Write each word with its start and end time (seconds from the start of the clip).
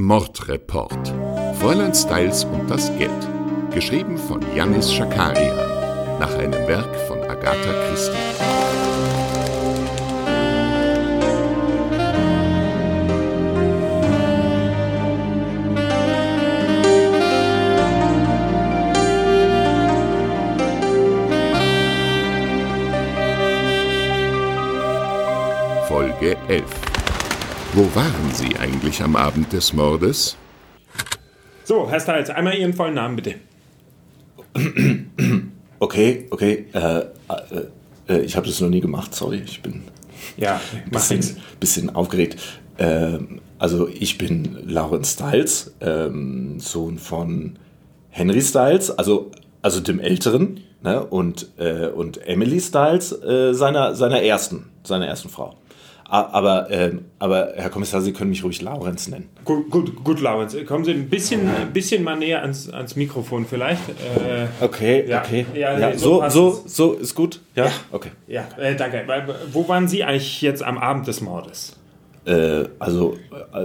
Mordreport. 0.00 1.12
Fräulein 1.60 1.94
Styles 1.94 2.44
und 2.44 2.70
das 2.70 2.90
Geld. 2.96 3.10
Geschrieben 3.70 4.16
von 4.16 4.40
Yannis 4.56 4.92
Schakarian. 4.92 5.54
Nach 6.18 6.34
einem 6.38 6.66
Werk 6.66 6.96
von 7.06 7.18
Agatha 7.24 7.72
Christie. 7.86 8.16
Folge 25.86 26.38
11. 26.48 26.89
Wo 27.72 27.82
waren 27.94 28.32
Sie 28.34 28.56
eigentlich 28.56 29.00
am 29.02 29.14
Abend 29.14 29.52
des 29.52 29.72
Mordes? 29.72 30.36
So, 31.64 31.88
Herr 31.88 32.00
Stiles, 32.00 32.28
einmal 32.30 32.54
Ihren 32.58 32.74
vollen 32.74 32.94
Namen 32.94 33.16
bitte. 33.16 33.34
Okay, 35.82 36.26
okay. 36.28 36.66
Äh, 36.74 36.98
äh, 36.98 37.04
äh, 38.06 38.20
ich 38.20 38.36
habe 38.36 38.46
das 38.46 38.60
noch 38.60 38.68
nie 38.68 38.80
gemacht, 38.80 39.14
sorry. 39.14 39.40
Ich 39.46 39.62
bin 39.62 39.84
Ja, 40.36 40.60
ein 40.84 40.90
bisschen, 40.90 41.38
bisschen 41.58 41.88
aufgeregt. 41.94 42.38
Ähm, 42.76 43.40
also 43.58 43.88
ich 43.88 44.18
bin 44.18 44.58
Lawrence 44.68 45.12
Styles, 45.14 45.74
ähm, 45.80 46.60
Sohn 46.60 46.98
von 46.98 47.58
Henry 48.10 48.42
Styles, 48.42 48.90
also, 48.90 49.30
also 49.62 49.80
dem 49.80 50.00
Älteren, 50.00 50.60
ne? 50.82 51.02
und, 51.02 51.48
äh, 51.56 51.86
und 51.86 52.18
Emily 52.26 52.60
Styles, 52.60 53.12
äh, 53.22 53.54
seiner, 53.54 53.94
seiner 53.94 54.22
ersten, 54.22 54.66
seiner 54.84 55.06
ersten 55.06 55.30
Frau. 55.30 55.56
Aber, 56.10 56.68
ähm, 56.70 57.04
aber 57.20 57.52
Herr 57.54 57.70
Kommissar, 57.70 58.00
Sie 58.00 58.12
können 58.12 58.30
mich 58.30 58.42
ruhig 58.42 58.60
Lawrence 58.62 59.08
nennen. 59.10 59.28
Gut, 59.44 59.70
gut, 59.70 60.02
gut, 60.02 60.20
Lawrence. 60.20 60.64
Kommen 60.64 60.84
Sie 60.84 60.90
ein 60.90 61.08
bisschen, 61.08 61.48
ein 61.48 61.72
bisschen 61.72 62.02
mal 62.02 62.16
näher 62.16 62.42
ans, 62.42 62.68
ans 62.68 62.96
Mikrofon 62.96 63.46
vielleicht. 63.46 63.88
Äh, 63.90 64.46
Okay, 64.60 65.04
Ja, 65.08 65.22
okay. 65.22 65.46
ja, 65.54 65.78
Ja, 65.78 65.96
so 65.96 66.24
so, 66.28 66.62
so, 66.66 66.92
ist 66.94 67.14
gut? 67.14 67.40
Ja, 67.54 67.66
Ja. 67.66 67.70
okay. 67.92 68.10
ja, 68.26 68.44
äh, 68.58 68.74
danke. 68.74 69.04
Wo 69.52 69.68
waren 69.68 69.86
Sie 69.86 70.02
eigentlich 70.02 70.42
jetzt 70.42 70.64
am 70.64 70.78
Abend 70.78 71.06
des 71.06 71.20
Mordes? 71.20 71.76
Äh, 72.24 72.64
also, 72.80 73.14
äh, 73.54 73.62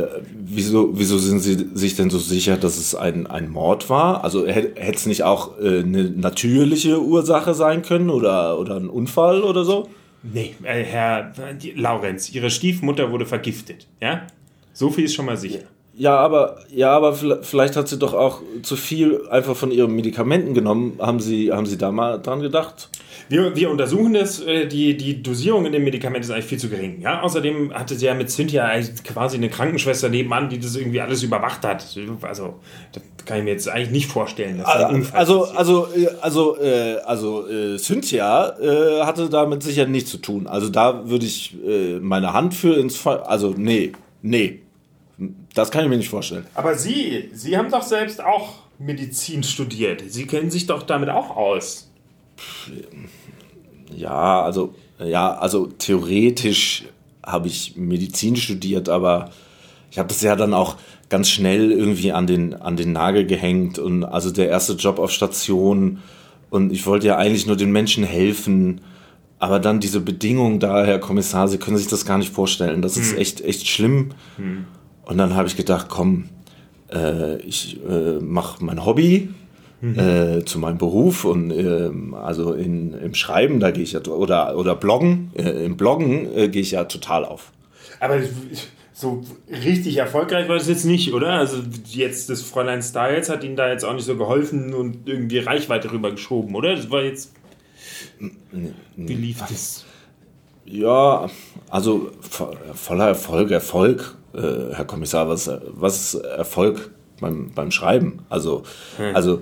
äh, 0.00 0.06
wieso, 0.32 0.96
wieso 0.96 1.18
sind 1.18 1.40
Sie 1.40 1.66
sich 1.74 1.96
denn 1.96 2.10
so 2.10 2.18
sicher, 2.18 2.56
dass 2.56 2.78
es 2.78 2.94
ein, 2.94 3.26
ein 3.26 3.50
Mord 3.50 3.90
war? 3.90 4.22
Also 4.22 4.46
hätte 4.46 4.72
es 4.76 5.06
nicht 5.06 5.24
auch 5.24 5.58
äh, 5.58 5.80
eine 5.80 6.04
natürliche 6.04 7.02
Ursache 7.02 7.54
sein 7.54 7.82
können 7.82 8.08
oder, 8.08 8.58
oder 8.58 8.76
ein 8.76 8.88
Unfall 8.88 9.42
oder 9.42 9.64
so? 9.64 9.88
Nee, 10.22 10.54
äh, 10.62 10.82
Herr 10.84 11.32
Laurenz, 11.74 12.30
Ihre 12.30 12.50
Stiefmutter 12.50 13.10
wurde 13.10 13.26
vergiftet, 13.26 13.86
ja? 14.00 14.26
So 14.72 14.90
viel 14.90 15.04
ist 15.04 15.14
schon 15.14 15.26
mal 15.26 15.36
sicher. 15.36 15.62
Ja, 15.98 16.16
aber, 16.16 16.60
ja, 16.72 16.92
aber 16.92 17.12
vielleicht 17.42 17.74
hat 17.74 17.88
sie 17.88 17.98
doch 17.98 18.14
auch 18.14 18.40
zu 18.62 18.76
viel 18.76 19.26
einfach 19.30 19.56
von 19.56 19.72
ihren 19.72 19.92
Medikamenten 19.96 20.54
genommen. 20.54 20.96
Haben 21.00 21.18
Sie, 21.18 21.52
haben 21.52 21.66
Sie 21.66 21.76
da 21.76 21.90
mal 21.90 22.18
dran 22.18 22.40
gedacht? 22.40 22.88
Wir, 23.28 23.56
wir 23.56 23.68
untersuchen 23.68 24.14
das. 24.14 24.40
äh, 24.40 24.68
Die, 24.68 24.96
die 24.96 25.22
Dosierung 25.24 25.66
in 25.66 25.72
dem 25.72 25.82
Medikament 25.82 26.24
ist 26.24 26.30
eigentlich 26.30 26.44
viel 26.44 26.58
zu 26.58 26.68
gering. 26.68 27.00
Ja? 27.00 27.22
Außerdem 27.22 27.74
hatte 27.74 27.96
sie 27.96 28.06
ja 28.06 28.14
mit 28.14 28.30
Cynthia 28.30 28.70
quasi 29.02 29.38
eine 29.38 29.48
Krankenschwester 29.48 30.08
nebenan, 30.08 30.48
die 30.48 30.60
das 30.60 30.76
irgendwie 30.76 31.00
alles 31.00 31.24
überwacht 31.24 31.64
hat. 31.64 31.84
Also, 32.22 32.60
das 32.92 33.02
kann 33.26 33.38
ich 33.38 33.44
mir 33.44 33.50
jetzt 33.50 33.68
eigentlich 33.68 33.90
nicht 33.90 34.08
vorstellen. 34.08 34.60
Unfall 34.60 35.18
Also, 35.18 35.44
also, 35.46 35.88
äh, 35.96 36.06
also, 36.20 36.56
äh, 36.60 36.98
also 37.04 37.48
äh, 37.48 37.76
Cynthia 37.76 38.56
äh, 38.60 39.00
hatte 39.02 39.28
damit 39.28 39.64
sicher 39.64 39.86
nichts 39.86 40.10
zu 40.12 40.18
tun. 40.18 40.46
Also 40.46 40.68
da 40.68 41.08
würde 41.08 41.26
ich 41.26 41.56
äh, 41.66 41.98
meine 41.98 42.32
Hand 42.34 42.54
für 42.54 42.74
ins 42.74 42.96
Feuer. 42.96 43.28
Also 43.28 43.52
nee, 43.56 43.92
nee, 44.22 44.60
das 45.54 45.70
kann 45.70 45.84
ich 45.84 45.90
mir 45.90 45.96
nicht 45.96 46.08
vorstellen. 46.08 46.46
Aber 46.54 46.76
Sie, 46.76 47.30
Sie 47.32 47.56
haben 47.56 47.70
doch 47.70 47.82
selbst 47.82 48.22
auch 48.22 48.54
Medizin 48.78 49.42
studiert. 49.42 50.02
Sie 50.06 50.26
kennen 50.26 50.50
sich 50.50 50.66
doch 50.66 50.84
damit 50.84 51.08
auch 51.08 51.36
aus. 51.36 51.90
Ja, 53.94 54.42
also, 54.42 54.74
ja, 54.98 55.34
also 55.34 55.66
theoretisch 55.66 56.84
habe 57.24 57.48
ich 57.48 57.76
Medizin 57.76 58.36
studiert, 58.36 58.88
aber 58.88 59.30
ich 59.90 59.98
habe 59.98 60.08
das 60.08 60.22
ja 60.22 60.36
dann 60.36 60.54
auch 60.54 60.76
ganz 61.08 61.28
schnell 61.28 61.72
irgendwie 61.72 62.12
an 62.12 62.26
den, 62.26 62.54
an 62.54 62.76
den 62.76 62.92
Nagel 62.92 63.26
gehängt 63.26 63.78
und 63.78 64.04
also 64.04 64.30
der 64.30 64.48
erste 64.48 64.74
Job 64.74 64.98
auf 64.98 65.10
Station 65.10 65.98
und 66.50 66.72
ich 66.72 66.86
wollte 66.86 67.06
ja 67.06 67.16
eigentlich 67.16 67.46
nur 67.46 67.56
den 67.56 67.72
Menschen 67.72 68.04
helfen, 68.04 68.80
aber 69.38 69.58
dann 69.58 69.80
diese 69.80 70.00
Bedingungen 70.00 70.60
da, 70.60 70.84
Herr 70.84 70.98
Kommissar, 70.98 71.48
Sie 71.48 71.58
können 71.58 71.76
sich 71.76 71.86
das 71.88 72.04
gar 72.04 72.18
nicht 72.18 72.32
vorstellen, 72.32 72.82
das 72.82 72.96
ist 72.96 73.16
echt, 73.16 73.40
echt 73.40 73.66
schlimm. 73.66 74.10
Und 75.08 75.18
dann 75.18 75.34
habe 75.34 75.48
ich 75.48 75.56
gedacht, 75.56 75.86
komm, 75.88 76.28
äh, 76.92 77.38
ich 77.38 77.80
äh, 77.84 78.20
mache 78.20 78.62
mein 78.64 78.84
Hobby 78.84 79.30
äh, 79.82 80.44
zu 80.44 80.58
meinem 80.58 80.78
Beruf 80.78 81.24
und 81.24 81.50
ähm, 81.50 82.12
also 82.14 82.52
in, 82.52 82.92
im 82.94 83.14
Schreiben, 83.14 83.58
da 83.60 83.70
gehe 83.70 83.84
ich 83.84 83.92
ja, 83.92 84.00
oder, 84.06 84.56
oder 84.56 84.74
Bloggen, 84.74 85.30
äh, 85.36 85.64
im 85.64 85.76
Bloggen 85.76 86.28
äh, 86.36 86.48
gehe 86.48 86.62
ich 86.62 86.72
ja 86.72 86.84
total 86.84 87.24
auf. 87.24 87.52
Aber 88.00 88.18
so 88.92 89.22
richtig 89.48 89.96
erfolgreich 89.96 90.48
war 90.48 90.56
das 90.56 90.66
jetzt 90.68 90.84
nicht, 90.84 91.14
oder? 91.14 91.34
Also 91.34 91.58
jetzt 91.86 92.28
das 92.28 92.42
Fräulein 92.42 92.82
Styles 92.82 93.28
hat 93.30 93.44
Ihnen 93.44 93.56
da 93.56 93.70
jetzt 93.70 93.84
auch 93.84 93.94
nicht 93.94 94.04
so 94.04 94.16
geholfen 94.16 94.74
und 94.74 95.08
irgendwie 95.08 95.38
Reichweite 95.38 95.90
rübergeschoben, 95.92 96.54
oder? 96.54 96.74
Das 96.74 96.90
war 96.90 97.02
jetzt... 97.02 97.32
Wie 98.96 99.14
lief 99.14 99.38
das? 99.48 99.84
Ja, 100.66 101.28
also 101.70 102.10
vo- 102.30 102.54
voller 102.74 103.06
Erfolg, 103.08 103.50
Erfolg, 103.52 104.16
äh, 104.38 104.74
Herr 104.74 104.84
Kommissar, 104.84 105.28
was, 105.28 105.50
was 105.66 106.14
ist 106.14 106.22
Erfolg 106.22 106.90
beim, 107.20 107.52
beim 107.54 107.70
Schreiben? 107.70 108.20
Also, 108.28 108.62
also 109.14 109.40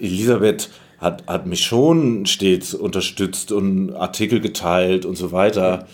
Elisabeth 0.00 0.70
hat, 0.98 1.24
hat 1.26 1.46
mich 1.46 1.64
schon 1.64 2.26
stets 2.26 2.74
unterstützt 2.74 3.52
und 3.52 3.94
Artikel 3.94 4.40
geteilt 4.40 5.04
und 5.04 5.16
so 5.16 5.32
weiter. 5.32 5.86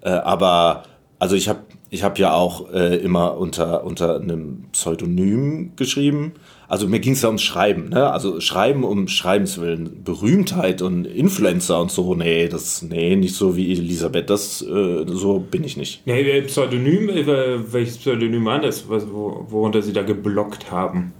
Äh, 0.00 0.10
aber 0.10 0.84
also 1.18 1.36
ich 1.36 1.48
habe 1.48 1.60
ich 1.90 2.02
hab 2.02 2.18
ja 2.18 2.32
auch 2.32 2.72
äh, 2.72 2.96
immer 2.96 3.36
unter, 3.38 3.84
unter 3.84 4.20
einem 4.20 4.64
Pseudonym 4.72 5.72
geschrieben. 5.76 6.34
Also 6.70 6.86
mir 6.86 7.00
ging 7.00 7.14
es 7.14 7.22
ja 7.22 7.28
ums 7.30 7.40
Schreiben, 7.42 7.88
ne? 7.88 8.10
Also 8.12 8.40
Schreiben 8.40 8.84
um 8.84 9.08
Schreibens 9.08 9.58
willen. 9.58 10.02
Berühmtheit 10.04 10.82
und 10.82 11.06
Influencer 11.06 11.80
und 11.80 11.90
so, 11.90 12.14
nee, 12.14 12.46
das, 12.46 12.82
nee, 12.82 13.16
nicht 13.16 13.34
so 13.34 13.56
wie 13.56 13.72
Elisabeth, 13.72 14.28
das, 14.28 14.60
äh, 14.60 15.04
so 15.06 15.38
bin 15.38 15.64
ich 15.64 15.78
nicht. 15.78 16.02
Nee, 16.06 16.20
äh, 16.20 16.42
Pseudonym, 16.42 17.08
äh, 17.08 17.72
welches 17.72 17.96
Pseudonym 17.96 18.44
war 18.44 18.60
das, 18.60 18.86
wo, 18.86 19.46
worunter 19.48 19.80
Sie 19.80 19.94
da 19.94 20.02
geblockt 20.02 20.70
haben? 20.70 21.12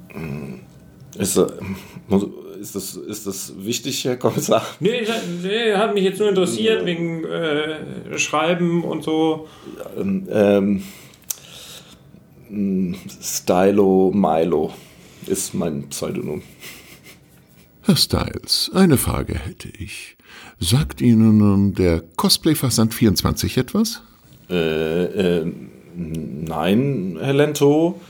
Ist, 1.16 1.38
äh, 1.38 1.46
muss- 2.08 2.26
ist, 2.60 2.74
das, 2.74 2.96
ist 2.96 3.26
das 3.26 3.54
wichtig, 3.58 4.04
Herr 4.04 4.16
Kommissar? 4.16 4.62
Nee, 4.80 5.00
ich- 5.00 5.08
nee, 5.42 5.72
hat 5.72 5.94
mich 5.94 6.04
jetzt 6.04 6.18
nur 6.18 6.28
interessiert 6.28 6.84
wegen 6.84 7.24
äh, 7.24 8.18
Schreiben 8.18 8.84
und 8.84 9.02
so. 9.02 9.46
Ähm, 9.96 10.82
mh, 12.50 12.96
Stylo 13.22 14.12
Milo 14.14 14.72
ist 15.28 15.54
mein 15.54 15.88
Pseudonym. 15.88 16.42
Herr 17.82 17.96
Styles, 17.96 18.70
eine 18.74 18.98
Frage 18.98 19.38
hätte 19.38 19.68
ich. 19.68 20.16
Sagt 20.58 21.00
Ihnen 21.00 21.74
der 21.74 22.02
Cosplay-Versand 22.16 22.92
24 22.92 23.56
etwas? 23.56 24.02
Äh, 24.50 25.04
äh, 25.04 25.52
nein, 25.94 27.18
Herr 27.20 27.34
Lento. 27.34 28.00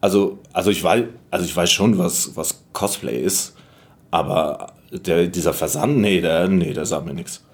Also, 0.00 0.38
also, 0.52 0.70
ich 0.70 0.82
weiß, 0.82 1.04
also 1.30 1.44
ich 1.44 1.54
weiß 1.54 1.70
schon, 1.70 1.98
was, 1.98 2.36
was 2.36 2.62
Cosplay 2.72 3.22
ist, 3.22 3.54
aber 4.10 4.72
der, 4.92 5.26
dieser 5.26 5.52
Versand, 5.52 5.98
nee, 5.98 6.20
der, 6.20 6.48
nee, 6.48 6.72
der 6.72 6.86
sagt 6.86 7.06
mir 7.06 7.14
nichts. 7.14 7.44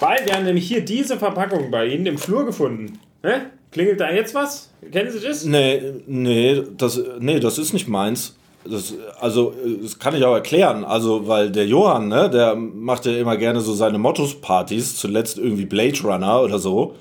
Weil 0.00 0.24
wir 0.24 0.34
haben 0.34 0.44
nämlich 0.44 0.66
hier 0.66 0.84
diese 0.84 1.18
Verpackung 1.18 1.70
bei 1.70 1.86
Ihnen 1.86 2.06
im 2.06 2.18
Flur 2.18 2.44
gefunden. 2.46 2.98
Hä? 3.22 3.40
Klingelt 3.70 4.00
da 4.00 4.10
jetzt 4.10 4.34
was? 4.34 4.70
Kennen 4.90 5.10
Sie 5.10 5.20
das? 5.20 5.44
Nee, 5.44 5.82
nee, 6.06 6.62
das, 6.76 7.00
nee, 7.20 7.38
das 7.40 7.58
ist 7.58 7.72
nicht 7.72 7.88
meins. 7.88 8.36
Das, 8.64 8.94
also, 9.20 9.54
das 9.82 9.98
kann 9.98 10.14
ich 10.14 10.24
auch 10.24 10.34
erklären. 10.34 10.84
Also, 10.84 11.28
weil 11.28 11.50
der 11.50 11.66
Johann, 11.66 12.08
ne, 12.08 12.28
der 12.30 12.54
macht 12.54 13.06
ja 13.06 13.12
immer 13.12 13.36
gerne 13.36 13.60
so 13.60 13.72
seine 13.74 13.98
Mottos-Partys, 13.98 14.96
zuletzt 14.96 15.38
irgendwie 15.38 15.66
Blade 15.66 15.98
Runner 16.02 16.42
oder 16.42 16.58
so. 16.58 16.94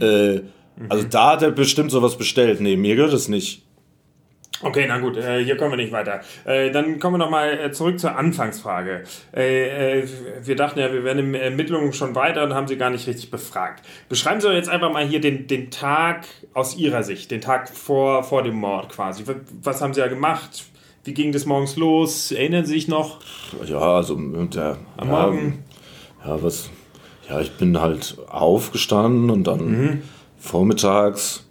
Äh, 0.00 0.40
also, 0.88 1.06
da 1.08 1.32
hat 1.32 1.42
er 1.42 1.50
bestimmt 1.50 1.90
sowas 1.90 2.16
bestellt. 2.16 2.60
Nee, 2.60 2.76
mir 2.76 2.94
gehört 2.96 3.12
es 3.12 3.28
nicht. 3.28 3.62
Okay, 4.60 4.86
na 4.88 4.98
gut, 4.98 5.16
äh, 5.16 5.44
hier 5.44 5.56
kommen 5.56 5.72
wir 5.72 5.76
nicht 5.76 5.92
weiter. 5.92 6.20
Äh, 6.44 6.70
dann 6.72 6.98
kommen 6.98 7.14
wir 7.14 7.18
nochmal 7.18 7.58
äh, 7.58 7.70
zurück 7.70 8.00
zur 8.00 8.16
Anfangsfrage. 8.16 9.04
Wir 9.32 10.56
dachten 10.56 10.80
ja, 10.80 10.92
wir 10.92 11.04
wären 11.04 11.18
in 11.18 11.34
Ermittlungen 11.34 11.92
schon 11.92 12.14
weiter 12.14 12.42
und 12.42 12.54
haben 12.54 12.66
Sie 12.66 12.76
gar 12.76 12.90
nicht 12.90 13.06
richtig 13.06 13.30
befragt. 13.30 13.84
Beschreiben 14.08 14.40
Sie 14.40 14.48
doch 14.48 14.54
jetzt 14.54 14.68
einfach 14.68 14.92
mal 14.92 15.06
hier 15.06 15.20
den, 15.20 15.46
den 15.46 15.70
Tag 15.70 16.26
aus 16.54 16.76
Ihrer 16.76 17.04
Sicht, 17.04 17.30
den 17.30 17.40
Tag 17.40 17.68
vor, 17.68 18.24
vor 18.24 18.42
dem 18.42 18.56
Mord 18.56 18.88
quasi. 18.90 19.24
Was, 19.62 19.80
haben 19.80 19.94
Sie 19.94 20.00
ja 20.00 20.08
gemacht? 20.08 20.64
Wie 21.04 21.14
ging 21.14 21.30
das 21.30 21.46
morgens 21.46 21.76
los? 21.76 22.32
Erinnern 22.32 22.64
Sie 22.64 22.74
sich 22.74 22.88
noch? 22.88 23.20
Ja, 23.64 23.78
also, 23.78 24.16
der, 24.16 24.78
Am 24.96 25.08
ja, 25.08 25.14
Morgen? 25.14 25.64
Ja, 26.24 26.42
was, 26.42 26.70
ja, 27.28 27.40
ich 27.40 27.52
bin 27.52 27.80
halt 27.80 28.16
aufgestanden 28.28 29.30
und 29.30 29.44
dann 29.44 30.02
vormittags 30.38 31.47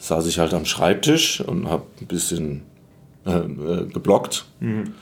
saß 0.00 0.26
ich 0.26 0.38
halt 0.38 0.52
am 0.54 0.64
Schreibtisch 0.64 1.40
und 1.40 1.68
habe 1.68 1.84
ein 2.00 2.06
bisschen 2.06 2.62
äh, 3.26 3.38
äh, 3.38 3.86
geblockt. 3.86 4.46
Mhm. 4.58 4.94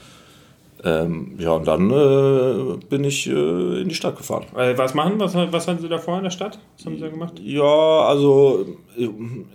Ähm, 0.84 1.34
ja, 1.38 1.52
und 1.52 1.66
dann 1.66 1.90
äh, 1.90 2.76
bin 2.88 3.02
ich 3.02 3.28
äh, 3.28 3.80
in 3.80 3.88
die 3.88 3.94
Stadt 3.94 4.16
gefahren. 4.16 4.44
Äh, 4.56 4.76
was 4.76 4.94
machen? 4.94 5.14
Was, 5.18 5.34
was 5.34 5.66
hatten 5.66 5.80
Sie 5.80 5.88
da 5.88 5.98
vor 5.98 6.18
in 6.18 6.24
der 6.24 6.30
Stadt? 6.30 6.58
Was 6.76 6.86
haben 6.86 6.96
Sie 6.96 7.00
da 7.00 7.08
gemacht? 7.08 7.40
Ja, 7.42 8.00
also 8.06 8.66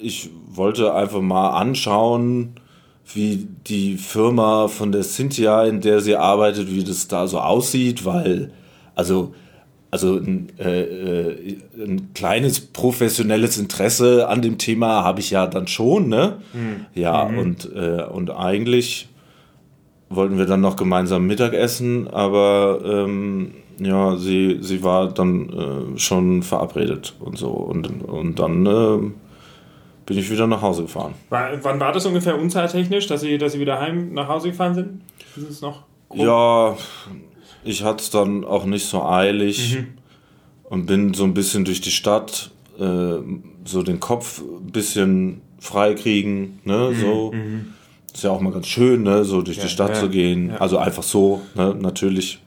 ich 0.01 0.29
wollte 0.47 0.93
einfach 0.93 1.21
mal 1.21 1.51
anschauen, 1.51 2.55
wie 3.13 3.47
die 3.67 3.97
Firma 3.97 4.67
von 4.67 4.91
der 4.91 5.03
Cynthia, 5.03 5.63
in 5.63 5.81
der 5.81 5.99
sie 5.99 6.15
arbeitet, 6.15 6.69
wie 6.71 6.83
das 6.83 7.07
da 7.07 7.27
so 7.27 7.39
aussieht, 7.39 8.05
weil, 8.05 8.51
also, 8.95 9.33
also 9.93 10.15
ein, 10.15 10.47
äh, 10.57 10.81
äh 10.81 11.57
ein 11.77 12.15
kleines 12.15 12.59
professionelles 12.59 13.59
Interesse 13.59 14.27
an 14.27 14.41
dem 14.41 14.57
Thema 14.57 15.03
habe 15.03 15.19
ich 15.19 15.29
ja 15.29 15.45
dann 15.45 15.67
schon, 15.67 16.09
ne? 16.09 16.39
Mhm. 16.51 16.87
Ja, 16.95 17.25
mhm. 17.25 17.37
Und, 17.37 17.69
äh, 17.75 18.03
und 18.11 18.31
eigentlich 18.31 19.07
wollten 20.09 20.39
wir 20.39 20.47
dann 20.47 20.61
noch 20.61 20.77
gemeinsam 20.77 21.27
Mittagessen, 21.27 22.07
aber 22.07 22.79
ähm, 22.83 23.51
ja, 23.77 24.15
sie, 24.15 24.57
sie 24.61 24.83
war 24.83 25.13
dann 25.13 25.49
äh, 25.95 25.99
schon 25.99 26.41
verabredet 26.41 27.13
und 27.19 27.37
so. 27.37 27.49
Und, 27.49 28.03
und 28.03 28.39
dann 28.39 28.65
äh, 28.65 28.97
bin 30.07 30.17
ich 30.17 30.31
wieder 30.31 30.47
nach 30.47 30.63
Hause 30.63 30.83
gefahren. 30.83 31.13
wann 31.29 31.79
war 31.79 31.91
das 31.91 32.07
ungefähr 32.07 32.39
unzeittechnisch, 32.39 33.05
dass 33.05 33.21
Sie, 33.21 33.37
dass 33.37 33.51
sie 33.51 33.59
wieder 33.59 33.79
heim 33.79 34.11
nach 34.13 34.27
Hause 34.27 34.49
gefahren 34.49 34.73
sind? 34.73 35.01
Ist 35.35 35.49
es 35.51 35.61
noch 35.61 35.83
grob? 36.13 36.25
Ja, 36.25 36.77
ich 37.63 37.83
hatte 37.83 38.03
es 38.03 38.09
dann 38.09 38.43
auch 38.43 38.65
nicht 38.65 38.85
so 38.85 39.03
eilig 39.03 39.75
mhm. 39.75 39.87
und 40.63 40.85
bin 40.85 41.13
so 41.13 41.23
ein 41.23 41.33
bisschen 41.33 41.65
durch 41.65 41.81
die 41.81 41.91
Stadt, 41.91 42.51
äh, 42.79 43.17
so 43.65 43.83
den 43.83 43.99
Kopf 43.99 44.41
ein 44.41 44.71
bisschen 44.71 45.41
freikriegen, 45.59 46.59
ne, 46.63 46.91
mhm. 46.91 46.99
so. 46.99 47.31
Mhm. 47.33 47.73
Ist 48.13 48.23
ja 48.23 48.29
auch 48.29 48.41
mal 48.41 48.53
ganz 48.53 48.67
schön, 48.67 49.03
ne, 49.03 49.25
so 49.25 49.41
durch 49.41 49.57
ja, 49.57 49.63
die 49.63 49.69
Stadt 49.69 49.95
ja, 49.95 49.99
zu 49.99 50.09
gehen. 50.09 50.49
Ja. 50.49 50.57
Also 50.57 50.77
einfach 50.77 51.03
so, 51.03 51.41
ne, 51.55 51.75
natürlich. 51.79 52.39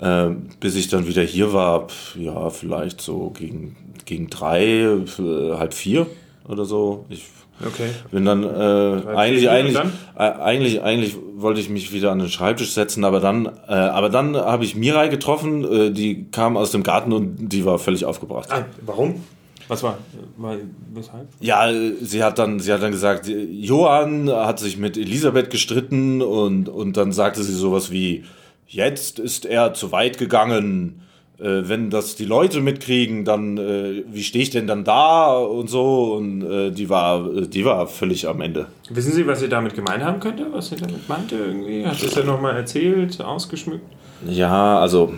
Äh, 0.00 0.30
bis 0.60 0.74
ich 0.74 0.88
dann 0.88 1.06
wieder 1.06 1.22
hier 1.22 1.52
war, 1.52 1.86
ja, 2.18 2.50
vielleicht 2.50 3.00
so 3.00 3.30
gegen, 3.30 3.76
gegen 4.04 4.28
drei, 4.28 4.64
äh, 4.64 5.56
halb 5.56 5.72
vier 5.72 6.06
oder 6.48 6.64
so. 6.64 7.06
Ich 7.08 7.26
okay. 7.64 7.90
bin 8.10 8.24
dann 8.24 8.42
äh, 8.42 9.16
eigentlich, 9.16 9.48
eigentlich, 9.48 9.74
dann? 9.74 9.92
Äh, 10.16 10.22
eigentlich, 10.22 10.82
eigentlich 10.82 11.16
wollte 11.36 11.60
ich 11.60 11.68
mich 11.68 11.92
wieder 11.92 12.12
an 12.12 12.18
den 12.18 12.28
Schreibtisch 12.28 12.72
setzen, 12.72 13.04
aber 13.04 13.20
dann, 13.20 13.46
äh, 13.46 13.72
aber 13.72 14.10
dann 14.10 14.36
habe 14.36 14.64
ich 14.64 14.74
Mirai 14.74 15.08
getroffen, 15.08 15.64
äh, 15.64 15.90
die 15.90 16.30
kam 16.30 16.56
aus 16.56 16.70
dem 16.70 16.82
Garten 16.82 17.12
und 17.12 17.48
die 17.48 17.64
war 17.64 17.78
völlig 17.78 18.04
aufgebracht. 18.04 18.48
Ah, 18.50 18.64
warum? 18.84 19.22
Was 19.66 19.82
war, 19.82 19.96
war 20.36 20.56
weshalb? 20.92 21.26
Ja, 21.40 21.70
sie 22.02 22.22
hat 22.22 22.38
dann, 22.38 22.60
sie 22.60 22.70
hat 22.70 22.82
dann 22.82 22.92
gesagt, 22.92 23.26
Johann 23.26 24.28
hat 24.28 24.58
sich 24.58 24.76
mit 24.76 24.98
Elisabeth 24.98 25.48
gestritten 25.48 26.20
und, 26.20 26.68
und 26.68 26.98
dann 26.98 27.12
sagte 27.12 27.42
sie 27.42 27.54
sowas 27.54 27.90
wie, 27.90 28.24
jetzt 28.66 29.18
ist 29.18 29.46
er 29.46 29.72
zu 29.72 29.90
weit 29.90 30.18
gegangen 30.18 31.00
wenn 31.38 31.90
das 31.90 32.14
die 32.14 32.24
Leute 32.24 32.60
mitkriegen, 32.60 33.24
dann 33.24 33.58
äh, 33.58 34.04
wie 34.06 34.22
stehe 34.22 34.42
ich 34.42 34.50
denn 34.50 34.66
dann 34.66 34.84
da 34.84 35.36
und 35.36 35.68
so 35.68 36.14
und 36.14 36.42
äh, 36.42 36.70
die 36.70 36.88
war 36.88 37.28
die 37.28 37.64
war 37.64 37.86
völlig 37.86 38.28
am 38.28 38.40
Ende. 38.40 38.68
Wissen 38.90 39.12
Sie, 39.12 39.26
was 39.26 39.40
sie 39.40 39.48
damit 39.48 39.74
gemeint 39.74 40.04
haben 40.04 40.20
könnte? 40.20 40.46
Was 40.52 40.68
sie 40.68 40.76
damit 40.76 41.08
meinte 41.08 41.36
irgendwie? 41.36 41.84
Hat 41.86 41.96
sie 41.96 42.06
es 42.06 42.14
ja 42.14 42.22
nochmal 42.24 42.56
erzählt, 42.56 43.20
ausgeschmückt? 43.20 43.84
Ja, 44.26 44.78
also 44.78 45.14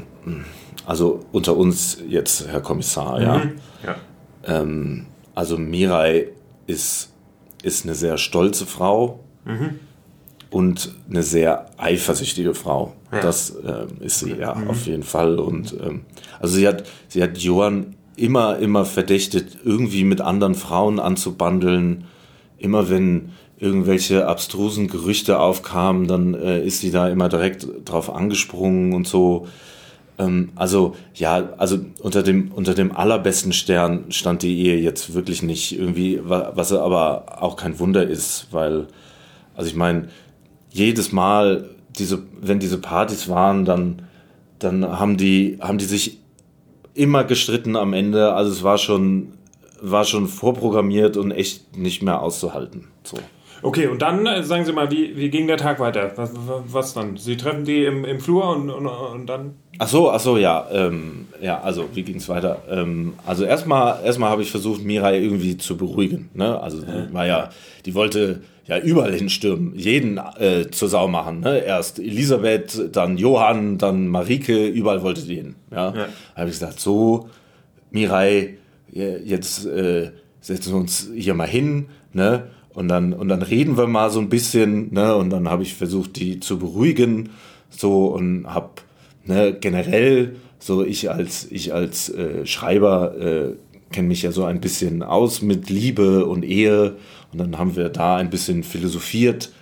also 0.87 1.21
unter 1.33 1.57
uns 1.57 2.03
jetzt 2.09 2.49
Herr 2.49 2.61
Kommissar, 2.61 3.21
ja. 3.21 3.39
Mhm. 3.39 3.53
ja. 3.85 3.97
Ähm, 4.47 5.07
also 5.35 5.59
Mirai 5.59 6.29
ist 6.67 7.13
ist 7.63 7.85
eine 7.85 7.95
sehr 7.95 8.17
stolze 8.17 8.65
Frau. 8.65 9.21
Mhm 9.45 9.81
und 10.56 10.94
eine 11.11 11.23
sehr 11.23 11.67
eifersüchtige 11.76 12.55
Frau. 12.55 12.94
Ja. 13.12 13.20
Das 13.20 13.55
ähm, 13.62 14.00
ist 14.00 14.20
sie, 14.20 14.32
ja, 14.32 14.55
mhm. 14.55 14.69
auf 14.69 14.87
jeden 14.87 15.03
Fall. 15.03 15.38
Und 15.38 15.76
ähm, 15.85 16.00
also 16.41 16.55
sie 16.55 16.67
hat, 16.67 16.85
sie 17.08 17.23
hat 17.23 17.37
Johann 17.37 17.94
immer, 18.17 18.56
immer 18.56 18.87
verdächtigt, 18.87 19.58
irgendwie 19.64 20.05
mit 20.05 20.23
anderen 20.23 20.55
Frauen 20.55 20.99
anzubandeln. 20.99 22.05
Immer 22.56 22.88
wenn 22.88 23.32
irgendwelche 23.58 24.26
abstrusen 24.26 24.88
Gerüchte 24.88 25.41
aufkamen, 25.41 26.08
dann 26.08 26.32
äh, 26.32 26.64
ist 26.64 26.81
sie 26.81 26.91
da 26.91 27.06
immer 27.11 27.29
direkt 27.29 27.69
drauf 27.85 28.08
angesprungen 28.08 28.94
und 28.94 29.06
so. 29.06 29.47
Ähm, 30.19 30.53
also 30.55 30.97
ja, 31.14 31.50
also 31.58 31.81
unter 32.00 32.23
dem 32.23 32.50
unter 32.50 32.73
dem 32.73 32.97
allerbesten 32.97 33.53
Stern 33.53 34.06
stand 34.08 34.41
die 34.41 34.58
Ehe 34.58 34.79
jetzt 34.79 35.12
wirklich 35.12 35.43
nicht 35.43 35.79
irgendwie, 35.79 36.19
was 36.25 36.73
aber 36.73 37.43
auch 37.43 37.56
kein 37.56 37.79
Wunder 37.79 38.06
ist, 38.06 38.47
weil 38.53 38.87
also 39.55 39.69
ich 39.69 39.76
meine 39.76 40.08
jedes 40.76 41.11
Mal, 41.12 41.70
diese, 41.99 42.23
wenn 42.40 42.58
diese 42.58 42.78
Partys 42.78 43.28
waren, 43.28 43.64
dann, 43.64 44.02
dann 44.58 44.84
haben 44.99 45.17
die, 45.17 45.58
haben 45.61 45.78
die 45.78 45.87
sich 45.87 46.19
immer 46.94 47.25
gestritten 47.25 47.76
am 47.76 47.94
Ende. 47.94 48.34
Also 48.34 48.52
es 48.52 48.62
war 48.62 48.78
schon, 48.78 49.32
war 49.81 50.05
schon 50.05 50.28
vorprogrammiert 50.28 51.17
und 51.17 51.31
echt 51.31 51.76
nicht 51.76 52.02
mehr 52.02 52.23
auszuhalten. 52.23 52.88
So. 53.02 53.19
Okay, 53.62 53.87
und 53.87 54.02
dann 54.02 54.26
äh, 54.26 54.43
sagen 54.43 54.64
Sie 54.64 54.73
mal, 54.73 54.90
wie, 54.90 55.17
wie 55.17 55.31
ging 55.31 55.46
der 55.46 55.56
Tag 55.56 55.81
weiter? 55.81 56.12
Was, 56.17 56.31
was 56.69 56.94
dann? 56.94 57.17
Sie 57.17 57.37
treffen 57.37 57.64
die 57.64 57.84
im, 57.84 58.05
im 58.05 58.20
Flur 58.20 58.49
und, 58.50 58.70
und, 58.70 58.87
und 58.87 59.26
dann? 59.26 59.55
Ach 59.78 59.88
so, 59.88 60.11
ach 60.11 60.20
so, 60.20 60.37
ja. 60.37 60.67
Ähm, 60.70 61.26
ja, 61.40 61.61
also 61.61 61.88
wie 61.94 62.02
ging 62.02 62.17
es 62.17 62.28
weiter? 62.28 62.62
Ähm, 62.70 63.14
also 63.26 63.44
erstmal 63.44 64.05
erstmal 64.05 64.31
habe 64.31 64.43
ich 64.43 64.50
versucht, 64.50 64.84
Mirai 64.84 65.19
irgendwie 65.19 65.56
zu 65.56 65.76
beruhigen. 65.76 66.31
Ne? 66.34 66.61
Also 66.61 66.82
die 66.82 67.12
war 67.12 67.26
ja, 67.26 67.50
die 67.84 67.94
wollte 67.94 68.43
ja 68.67 68.79
überall 68.79 69.12
hinstürmen, 69.12 69.75
jeden 69.75 70.19
äh, 70.38 70.70
zur 70.70 70.88
Sau 70.88 71.08
machen. 71.08 71.40
Ne? 71.40 71.58
Erst 71.58 71.99
Elisabeth, 71.99 72.94
dann 72.94 73.17
Johann, 73.17 73.79
dann 73.79 74.08
Marike, 74.08 74.67
überall 74.67 75.02
wollte 75.02 75.22
die 75.22 75.37
hin. 75.37 75.55
Ja? 75.70 75.87
ja. 75.87 75.93
Da 76.34 76.40
habe 76.40 76.50
ich 76.50 76.56
gesagt, 76.56 76.81
so, 76.81 77.29
Mirai, 77.90 78.58
jetzt 78.93 79.67
äh, 79.67 80.12
setzen 80.41 80.73
wir 80.73 80.79
uns 80.79 81.11
hier 81.15 81.35
mal 81.35 81.49
hin, 81.49 81.87
ne? 82.12 82.49
Und 82.73 82.88
dann, 82.88 83.15
und 83.15 83.29
dann 83.29 83.41
reden 83.41 83.79
wir 83.79 83.87
mal 83.87 84.11
so 84.11 84.21
ein 84.21 84.29
bisschen, 84.29 84.93
ne? 84.93 85.17
Und 85.17 85.31
dann 85.31 85.49
habe 85.49 85.62
ich 85.62 85.75
versucht, 85.75 86.17
die 86.17 86.41
zu 86.41 86.59
beruhigen, 86.59 87.31
so 87.71 88.06
und 88.06 88.47
habe 88.47 88.71
ne, 89.25 89.56
generell 89.59 90.37
so 90.59 90.85
ich 90.85 91.11
als 91.11 91.47
ich 91.50 91.75
als 91.75 92.09
äh, 92.11 92.47
Schreiber 92.47 93.17
äh, 93.19 93.53
kenne 93.93 94.09
mich 94.09 94.23
ja 94.23 94.33
so 94.33 94.44
ein 94.44 94.61
bisschen 94.61 95.03
aus 95.03 95.43
mit 95.43 95.71
Liebe 95.71 96.27
und 96.27 96.44
Ehe 96.44 96.97
und 97.32 97.39
dann 97.39 97.59
haben 97.59 97.77
wir 97.77 97.89
da 97.89 98.17
ein 98.17 98.31
bisschen 98.31 98.62
philosophiert. 98.62 99.53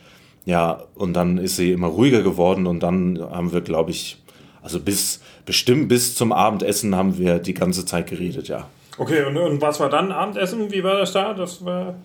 Ja, 0.47 0.83
und 0.95 1.15
dann 1.15 1.39
ist 1.39 1.57
sie 1.57 1.73
immer 1.73 1.87
ruhiger 1.87 2.23
geworden 2.23 2.67
und 2.67 2.83
dann 2.83 3.19
haben 3.19 3.53
wir, 3.53 3.63
glaube 3.63 3.93
ich, 3.93 4.19
also 4.63 4.79
bis 4.79 5.21
bestimmt 5.47 5.89
bis 5.89 6.15
zum 6.15 6.33
Abendessen 6.33 6.95
haben 6.95 7.19
wir 7.19 7.39
die 7.39 7.55
ganze 7.55 7.87
Zeit 7.87 8.09
geredet, 8.09 8.49
ja. 8.49 8.69
Okay, 8.97 9.25
und, 9.25 9.37
und 9.37 9.61
was 9.61 9.81
war 9.81 9.91
dann 9.91 10.13
Abendessen? 10.13 10.71
Wie 10.71 10.85
war 10.85 10.99
das 10.99 11.13
da? 11.13 11.35
Das 11.35 11.65
war 11.65 11.97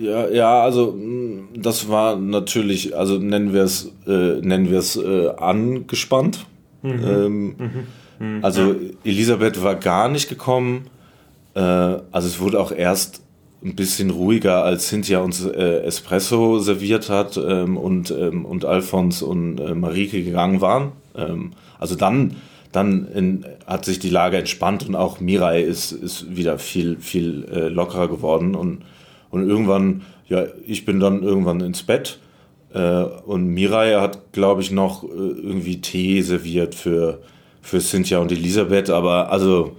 ja, 0.00 0.28
ja, 0.28 0.62
also 0.62 0.92
mm, 0.92 1.48
das 1.54 1.88
war 1.88 2.16
natürlich, 2.16 2.96
also 2.96 3.18
nennen 3.18 3.52
wir 3.52 3.62
es, 3.62 3.92
äh, 4.06 4.40
nennen 4.40 4.70
wir 4.70 4.78
es 4.78 4.96
äh, 4.96 5.28
angespannt. 5.28 6.46
Mhm. 6.82 6.90
Ähm, 6.90 7.44
mhm. 7.46 7.70
Mhm. 8.18 8.44
Also 8.44 8.74
Elisabeth 9.04 9.62
war 9.62 9.74
gar 9.74 10.08
nicht 10.08 10.28
gekommen. 10.28 10.86
Äh, 11.54 11.60
also 11.60 12.28
es 12.28 12.40
wurde 12.40 12.60
auch 12.60 12.72
erst 12.72 13.22
ein 13.64 13.76
bisschen 13.76 14.10
ruhiger, 14.10 14.64
als 14.64 14.88
Cynthia 14.88 15.20
uns 15.20 15.44
äh, 15.44 15.82
Espresso 15.84 16.58
serviert 16.58 17.08
hat 17.08 17.36
ähm, 17.36 17.76
und, 17.76 18.10
ähm, 18.10 18.44
und 18.44 18.64
Alphons 18.64 19.22
und 19.22 19.60
äh, 19.60 19.74
Marike 19.74 20.24
gegangen 20.24 20.60
waren. 20.60 20.92
Ähm, 21.14 21.52
also 21.78 21.94
dann 21.94 22.36
dann 22.72 23.06
in, 23.08 23.46
hat 23.66 23.84
sich 23.84 23.98
die 23.98 24.10
Lage 24.10 24.38
entspannt 24.38 24.88
und 24.88 24.96
auch 24.96 25.20
Mirai 25.20 25.62
ist, 25.62 25.92
ist 25.92 26.34
wieder 26.34 26.58
viel, 26.58 26.98
viel 26.98 27.44
äh, 27.52 27.68
lockerer 27.68 28.08
geworden. 28.08 28.54
Und, 28.54 28.80
und 29.30 29.48
irgendwann, 29.48 30.02
ja, 30.28 30.46
ich 30.66 30.84
bin 30.84 30.98
dann 30.98 31.22
irgendwann 31.22 31.60
ins 31.60 31.82
Bett 31.82 32.18
äh, 32.74 33.02
und 33.02 33.48
Mirai 33.48 34.00
hat, 34.00 34.32
glaube 34.32 34.62
ich, 34.62 34.70
noch 34.70 35.04
äh, 35.04 35.06
irgendwie 35.06 35.80
Tee 35.80 36.22
serviert 36.22 36.74
für, 36.74 37.20
für 37.60 37.80
Cynthia 37.80 38.18
und 38.18 38.32
Elisabeth. 38.32 38.90
Aber 38.90 39.30
also, 39.30 39.76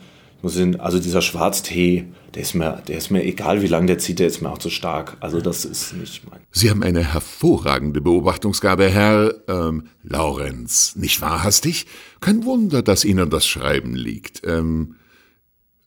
sehen, 0.50 0.80
also 0.80 1.00
dieser 1.00 1.22
Schwarztee, 1.22 2.06
der 2.36 2.42
ist 2.42 2.54
mir, 2.54 2.82
der 2.88 2.98
ist 2.98 3.12
mir 3.12 3.24
egal, 3.24 3.62
wie 3.62 3.68
lange 3.68 3.88
der 3.88 3.98
zieht, 3.98 4.20
der 4.20 4.28
ist 4.28 4.42
mir 4.42 4.52
auch 4.52 4.58
zu 4.58 4.70
stark. 4.70 5.18
Also 5.20 5.40
das 5.40 5.66
ist 5.66 5.94
nicht 5.94 6.30
mein. 6.30 6.42
Sie 6.52 6.70
haben 6.70 6.84
eine 6.84 7.14
hervorragende 7.14 8.02
Beobachtungsgabe, 8.02 8.90
Herr 8.90 9.34
ähm, 9.48 9.88
Laurenz. 10.04 10.96
Nicht 10.96 11.22
wahr, 11.22 11.44
hastig? 11.44 11.86
Kein 12.20 12.46
Wunder, 12.46 12.82
dass 12.82 13.06
Ihnen 13.06 13.30
das 13.30 13.46
Schreiben 13.48 13.96
liegt. 13.96 14.42
Ähm, 14.46 14.96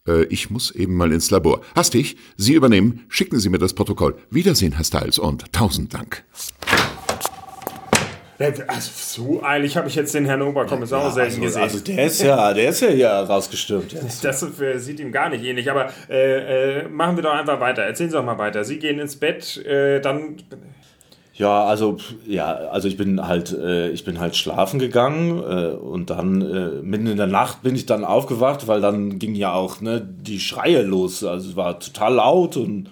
äh, 0.07 0.25
ich 0.25 0.51
muss 0.51 0.71
eben 0.71 0.95
mal 0.95 1.13
ins 1.13 1.31
Labor. 1.31 1.61
Hastig, 1.75 2.17
Sie 2.37 2.55
übernehmen. 2.55 3.05
Schicken 3.09 3.41
Sie 3.41 3.49
mir 3.49 3.59
das 3.59 3.75
Protokoll. 3.75 4.17
Wiedersehen, 4.31 4.73
Herr 4.73 4.85
Stiles, 4.85 5.19
und 5.19 5.53
tausend 5.53 5.93
Dank. 5.93 6.25
Also, 8.39 8.91
so 8.95 9.43
eilig 9.43 9.77
habe 9.77 9.89
ich 9.89 9.95
jetzt 9.95 10.15
den 10.15 10.27
Herrn 10.27 10.43
Oberkommissar 10.43 11.05
ja, 11.05 11.11
selten 11.11 11.43
also, 11.43 11.45
gesehen. 11.45 11.63
Also 11.63 11.79
der 11.81 12.05
ist 12.05 12.23
ja, 12.23 12.53
der 12.53 12.69
ist 12.69 12.81
ja 12.81 12.89
hier 12.89 13.09
rausgestürmt. 13.09 13.93
Jetzt. 13.93 14.25
Das 14.25 14.43
äh, 14.61 14.79
sieht 14.79 15.01
ihm 15.01 15.13
gar 15.13 15.31
nicht 15.31 15.45
ähnlich. 15.45 15.71
Aber 15.71 15.91
äh, 16.11 16.81
äh, 16.81 16.89
machen 16.89 17.17
wir 17.17 17.23
doch 17.23 17.33
einfach 17.33 17.61
weiter. 17.61 17.83
Erzählen 17.83 18.11
Sie 18.11 18.17
doch 18.17 18.25
mal 18.25 18.39
weiter. 18.39 18.65
Sie 18.65 18.79
gehen 18.79 18.99
ins 18.99 19.17
Bett, 19.17 19.65
äh, 19.65 20.01
dann. 20.01 20.37
Ja, 21.33 21.65
also 21.65 21.99
ja, 22.27 22.47
also 22.47 22.89
ich 22.89 22.97
bin 22.97 23.27
halt, 23.27 23.53
äh, 23.53 23.91
ich 23.91 24.05
bin 24.05 24.21
halt 24.21 24.37
schlafen 24.37 24.79
gegangen 24.79 25.39
äh, 25.39 25.75
und 25.75 26.11
dann 26.11 26.39
mitten 26.83 27.07
in 27.07 27.17
der 27.17 27.27
Nacht 27.27 27.63
bin 27.63 27.75
ich 27.75 27.87
dann 27.87 28.05
aufgewacht, 28.05 28.67
weil 28.69 28.81
dann 28.81 29.19
ging 29.19 29.35
ja 29.35 29.53
auch 29.53 29.81
ne 29.81 30.01
die 30.01 30.41
Schreie 30.41 30.83
los. 30.83 31.25
Also 31.25 31.51
es 31.51 31.57
war 31.57 31.79
total 31.79 32.15
laut 32.15 32.57
und 32.57 32.89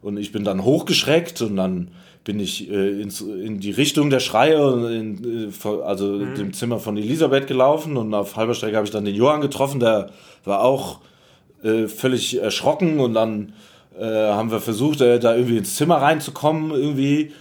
und 0.00 0.16
ich 0.16 0.32
bin 0.32 0.44
dann 0.44 0.64
hochgeschreckt 0.64 1.42
und 1.42 1.56
dann 1.56 1.90
bin 2.28 2.40
ich 2.40 2.70
äh, 2.70 3.00
ins, 3.00 3.22
in 3.22 3.58
die 3.58 3.70
Richtung 3.70 4.10
der 4.10 4.20
Schreie, 4.20 4.58
in, 4.94 5.50
äh, 5.50 5.82
also 5.82 6.08
mhm. 6.08 6.34
dem 6.34 6.52
Zimmer 6.52 6.78
von 6.78 6.98
Elisabeth 6.98 7.46
gelaufen 7.46 7.96
und 7.96 8.12
auf 8.12 8.36
halber 8.36 8.52
Strecke 8.52 8.76
habe 8.76 8.84
ich 8.84 8.92
dann 8.92 9.06
den 9.06 9.14
Johann 9.14 9.40
getroffen, 9.40 9.80
der 9.80 10.10
war 10.44 10.62
auch 10.62 10.98
äh, 11.62 11.88
völlig 11.88 12.38
erschrocken 12.38 13.00
und 13.00 13.14
dann 13.14 13.54
äh, 13.98 14.04
haben 14.04 14.50
wir 14.50 14.60
versucht, 14.60 15.00
äh, 15.00 15.18
da 15.18 15.36
irgendwie 15.36 15.56
ins 15.56 15.76
Zimmer 15.76 16.02
reinzukommen 16.02 16.72
irgendwie. 16.72 17.32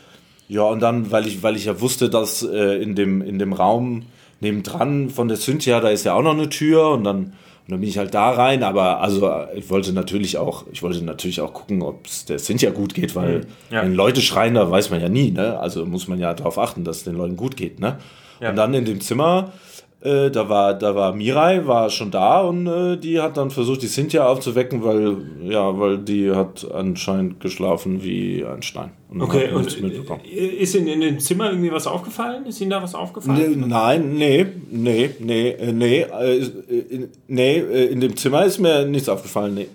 Ja, 0.48 0.62
und 0.62 0.80
dann, 0.80 1.12
weil 1.12 1.28
ich, 1.28 1.44
weil 1.44 1.58
ich 1.58 1.66
ja 1.66 1.82
wusste, 1.82 2.10
dass 2.10 2.42
äh, 2.42 2.82
in, 2.82 2.96
dem, 2.96 3.22
in 3.22 3.40
dem 3.40 3.52
Raum 3.52 4.04
nebendran 4.40 5.10
von 5.10 5.28
der 5.28 5.36
Cynthia, 5.36 5.82
da 5.82 5.90
ist 5.90 6.06
ja 6.06 6.14
auch 6.14 6.24
noch 6.24 6.32
eine 6.32 6.48
Tür 6.48 6.92
und 6.92 7.04
dann 7.04 7.34
und 7.68 7.74
dann 7.74 7.82
bin 7.82 7.90
ich 7.90 7.98
halt 7.98 8.14
da 8.14 8.30
rein, 8.30 8.64
aber 8.64 9.02
also 9.02 9.30
ich 9.54 9.70
wollte 9.70 9.92
natürlich 9.92 10.38
auch, 10.38 10.64
ich 10.72 10.84
wollte 10.84 11.04
natürlich 11.04 11.42
auch 11.42 11.54
gucken, 11.54 11.82
ob 11.82 12.06
es 12.06 12.24
der 12.24 12.40
Cynthia 12.40 12.70
gut 12.70 12.94
geht, 12.94 13.14
weil 13.14 13.40
mhm. 13.40 13.46
ja. 13.72 13.84
wenn 13.84 13.94
Leute 13.94 14.22
schreien, 14.22 14.54
da 14.54 14.72
weiß 14.72 14.90
man 14.90 15.02
ja 15.02 15.10
nie, 15.10 15.32
ne? 15.32 15.60
Also 15.60 15.86
muss 15.86 16.08
man 16.08 16.18
ja 16.18 16.34
darauf 16.34 16.58
achten, 16.60 16.86
dass 16.86 17.00
es 17.00 17.04
den 17.04 17.16
Leuten 17.16 17.36
gut 17.36 17.58
geht, 17.58 17.82
ne? 17.82 17.98
Ja. 18.40 18.52
Und 18.52 18.56
dann 18.56 18.74
in 18.74 18.86
dem 18.86 19.02
Zimmer 19.02 19.52
äh, 20.08 20.32
da 20.32 20.48
war, 20.48 20.74
da 20.74 20.96
war 20.96 21.14
Mirai, 21.14 21.68
war 21.68 21.90
schon 21.90 22.12
da 22.12 22.42
und 22.42 22.68
äh, 22.68 22.98
die 22.98 23.20
hat 23.20 23.38
dann 23.38 23.52
versucht, 23.52 23.82
die 23.82 23.88
Cynthia 23.88 24.26
aufzuwecken, 24.28 24.84
weil, 24.84 25.18
ja, 25.44 25.78
weil 25.80 25.98
die 25.98 26.32
hat 26.32 26.70
anscheinend 26.72 27.40
geschlafen 27.40 28.04
wie 28.04 28.46
ein 28.46 28.62
Stein. 28.62 28.92
Und 29.10 29.22
okay, 29.22 29.50
und 29.52 29.68
ist 29.68 30.76
Ihnen 30.76 30.88
in 30.88 31.02
dem 31.02 31.20
Zimmer 31.20 31.50
irgendwie 31.50 31.72
was 31.72 31.88
aufgefallen? 31.88 32.46
Ist 32.46 32.62
Ihnen 32.62 32.72
da 32.72 32.82
was 32.82 32.96
aufgefallen? 32.96 33.60
Nee, 33.60 33.68
nein, 33.68 34.16
nee, 34.16 34.46
nee, 34.70 35.10
nee, 35.20 35.50
äh, 35.50 35.72
nee, 35.72 36.02
äh, 36.02 37.08
nee, 37.28 37.58
in 37.58 38.02
dem 38.02 38.16
Zimmer 38.16 38.46
ist 38.46 38.60
mir 38.60 38.86
nichts 38.86 39.10
aufgefallen, 39.10 39.56
nee. 39.56 39.68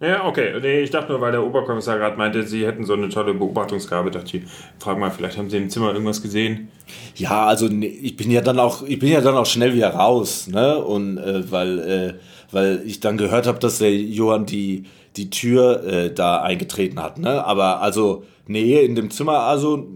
Ja, 0.00 0.24
okay. 0.26 0.60
Nee, 0.60 0.80
ich 0.80 0.90
dachte 0.90 1.10
nur, 1.10 1.20
weil 1.20 1.32
der 1.32 1.44
Oberkommissar 1.44 1.98
gerade 1.98 2.16
meinte, 2.16 2.44
Sie 2.44 2.64
hätten 2.64 2.84
so 2.84 2.92
eine 2.92 3.08
tolle 3.08 3.34
Beobachtungsgabe. 3.34 4.10
Dachte 4.12 4.36
ich, 4.36 4.42
frag 4.78 4.98
mal, 4.98 5.10
vielleicht 5.10 5.36
haben 5.36 5.50
Sie 5.50 5.56
im 5.56 5.70
Zimmer 5.70 5.92
irgendwas 5.92 6.22
gesehen? 6.22 6.68
Ja, 7.16 7.46
also 7.46 7.68
ich 7.68 8.16
bin 8.16 8.30
ja 8.30 8.40
dann 8.40 8.60
auch, 8.60 8.82
ich 8.84 8.98
bin 8.98 9.10
ja 9.10 9.20
dann 9.20 9.36
auch 9.36 9.46
schnell 9.46 9.74
wieder 9.74 9.90
raus, 9.90 10.46
ne? 10.46 10.78
Und 10.78 11.18
äh, 11.18 11.50
weil, 11.50 11.78
äh, 11.80 12.14
weil 12.52 12.82
ich 12.86 13.00
dann 13.00 13.18
gehört 13.18 13.48
habe, 13.48 13.58
dass 13.58 13.78
der 13.78 13.94
Johann 13.94 14.46
die 14.46 14.84
die 15.16 15.30
Tür 15.30 15.84
äh, 15.84 16.14
da 16.14 16.42
eingetreten 16.42 17.02
hat, 17.02 17.18
ne? 17.18 17.44
Aber 17.44 17.82
also 17.82 18.24
nee, 18.46 18.80
in 18.80 18.94
dem 18.94 19.10
Zimmer 19.10 19.40
also 19.40 19.88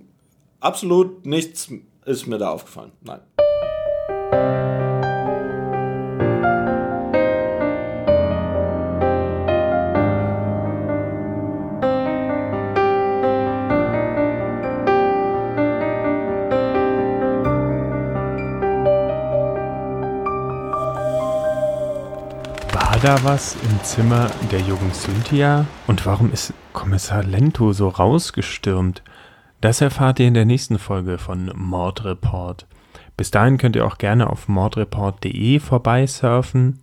absolut 0.61 1.25
nichts 1.25 1.73
ist 2.05 2.27
mir 2.27 2.39
da 2.39 2.51
aufgefallen. 2.51 2.93
Nein. 3.03 3.21
Da 23.03 23.25
was 23.25 23.57
im 23.57 23.83
Zimmer 23.83 24.31
der 24.53 24.61
jungen 24.61 24.93
Cynthia? 24.93 25.67
Und 25.89 26.07
warum 26.07 26.33
ist 26.33 26.55
Kommissar 26.73 27.25
Lento 27.25 27.73
so 27.73 27.89
rausgestürmt? 27.89 29.03
Das 29.61 29.81
erfahrt 29.81 30.21
ihr 30.21 30.29
in 30.29 30.35
der 30.35 30.45
nächsten 30.45 30.79
Folge 30.79 31.19
von 31.19 31.51
Mordreport. 31.57 32.69
Bis 33.17 33.33
dahin 33.33 33.59
könnt 33.59 33.75
ihr 33.75 33.87
auch 33.87 33.99
gerne 33.99 34.31
auf 34.31 34.47
mordreport.de 34.47 35.59
vorbeisurfen. 35.59 36.79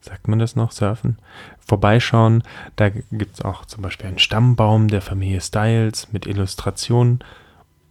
Sagt 0.00 0.26
man 0.26 0.40
das 0.40 0.56
noch, 0.56 0.72
surfen? 0.72 1.18
Vorbeischauen. 1.60 2.42
Da 2.74 2.88
gibt 2.88 3.34
es 3.34 3.42
auch 3.42 3.64
zum 3.64 3.82
Beispiel 3.82 4.08
einen 4.08 4.18
Stammbaum 4.18 4.88
der 4.88 5.00
Familie 5.00 5.40
Styles 5.40 6.12
mit 6.12 6.26
Illustrationen. 6.26 7.20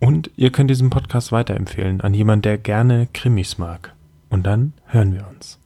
Und 0.02 0.30
ihr 0.36 0.52
könnt 0.52 0.70
diesen 0.70 0.90
Podcast 0.90 1.32
weiterempfehlen 1.32 2.02
an 2.02 2.14
jemanden, 2.14 2.42
der 2.42 2.58
gerne 2.58 3.08
Krimis 3.14 3.58
mag. 3.58 3.94
Und 4.30 4.46
dann 4.46 4.74
hören 4.88 5.14
wir 5.14 5.26
uns. 5.30 5.61